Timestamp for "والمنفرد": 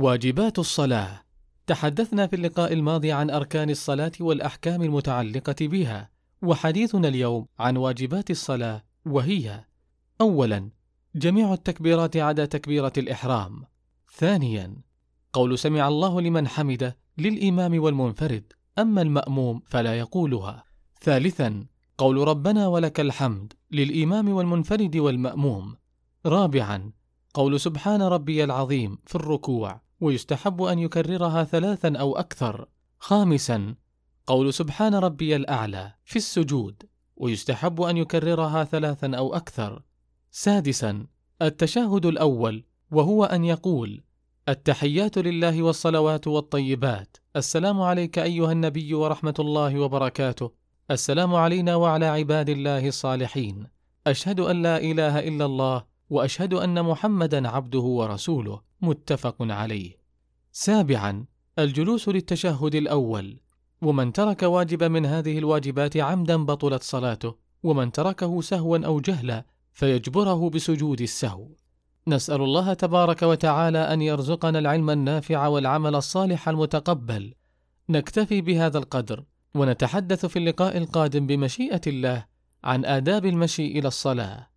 17.82-18.52, 24.28-24.96